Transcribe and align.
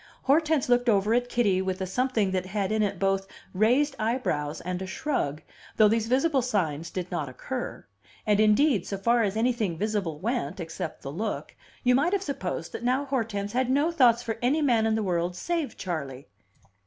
Hortense 0.23 0.67
looked 0.67 0.89
over 0.89 1.13
at 1.13 1.29
Kitty 1.29 1.61
with 1.61 1.79
a 1.79 1.85
something 1.85 2.31
that 2.31 2.47
had 2.47 2.71
in 2.71 2.81
it 2.81 2.97
both 2.97 3.27
raised 3.53 3.95
eyebrows 3.99 4.59
and 4.61 4.81
a 4.81 4.87
shrug, 4.87 5.43
though 5.77 5.87
these 5.87 6.07
visible 6.07 6.41
signs 6.41 6.89
did 6.89 7.11
not 7.11 7.29
occur; 7.29 7.85
and, 8.25 8.39
indeed, 8.39 8.87
so 8.87 8.97
far 8.97 9.21
as 9.21 9.37
anything 9.37 9.77
visible 9.77 10.17
went 10.17 10.59
(except 10.59 11.03
the 11.03 11.11
look) 11.11 11.55
you 11.83 11.93
might 11.93 12.13
have 12.13 12.23
supposed 12.23 12.71
that 12.71 12.81
now 12.83 13.05
Hortense 13.05 13.53
had 13.53 13.69
no 13.69 13.91
thoughts 13.91 14.23
for 14.23 14.39
any 14.41 14.59
man 14.63 14.87
in 14.87 14.95
the 14.95 15.03
world 15.03 15.35
save 15.35 15.77
Charley. 15.77 16.25